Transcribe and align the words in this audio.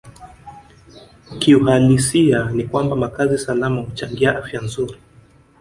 Kiuhalisia 1.39 2.43
ni 2.51 2.63
kwamba 2.63 2.95
makazi 2.95 3.37
salama 3.37 3.81
huchangia 3.81 4.37
afya 4.37 4.61
nzuri 4.61 4.97